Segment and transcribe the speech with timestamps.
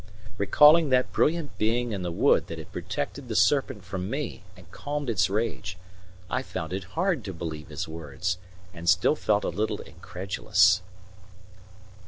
[0.39, 4.71] Recalling that brilliant being in the wood that had protected the serpent from me and
[4.71, 5.77] calmed its rage,
[6.27, 8.39] I found it hard to believe his words,
[8.73, 10.81] and still felt a little incredulous.